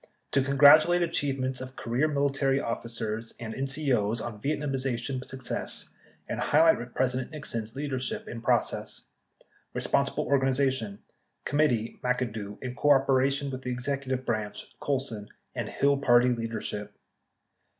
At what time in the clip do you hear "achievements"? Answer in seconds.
1.03-1.61